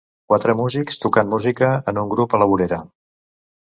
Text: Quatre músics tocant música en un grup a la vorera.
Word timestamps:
Quatre 0.31 0.55
músics 0.61 0.97
tocant 1.03 1.31
música 1.35 1.71
en 1.93 2.03
un 2.07 2.13
grup 2.17 2.37
a 2.39 2.45
la 2.45 2.53
vorera. 2.55 2.85